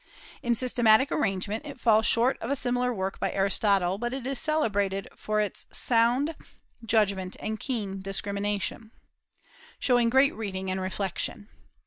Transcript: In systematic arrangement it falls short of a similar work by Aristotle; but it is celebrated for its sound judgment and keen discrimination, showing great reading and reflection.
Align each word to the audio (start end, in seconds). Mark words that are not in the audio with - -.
In 0.41 0.55
systematic 0.55 1.11
arrangement 1.11 1.63
it 1.63 1.79
falls 1.79 2.07
short 2.07 2.35
of 2.41 2.49
a 2.49 2.55
similar 2.55 2.91
work 2.91 3.19
by 3.19 3.31
Aristotle; 3.31 3.99
but 3.99 4.13
it 4.13 4.25
is 4.25 4.39
celebrated 4.39 5.07
for 5.15 5.39
its 5.39 5.67
sound 5.69 6.35
judgment 6.83 7.37
and 7.39 7.59
keen 7.59 8.01
discrimination, 8.01 8.89
showing 9.77 10.09
great 10.09 10.33
reading 10.33 10.71
and 10.71 10.81
reflection. 10.81 11.49